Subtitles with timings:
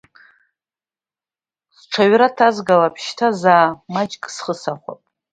[1.77, 5.01] Сҽаҩра ҭазгалап, шьҭа заа, маҷк схы сахәап.